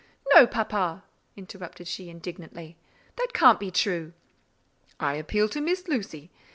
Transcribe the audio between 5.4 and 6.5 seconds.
to Miss Lucy.